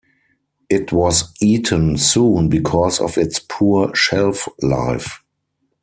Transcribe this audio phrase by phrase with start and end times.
[0.67, 5.21] It was eaten soon because of its poor shelf life.